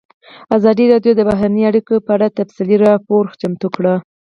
ازادي 0.57 0.85
راډیو 0.93 1.11
د 1.15 1.21
بهرنۍ 1.29 1.63
اړیکې 1.69 1.95
په 2.05 2.11
اړه 2.15 2.27
تفصیلي 2.39 2.77
راپور 2.85 3.23
چمتو 3.41 3.67
کړی. 3.75 3.95